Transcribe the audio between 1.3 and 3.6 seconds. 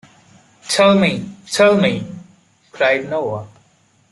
tell me!” cried Noah.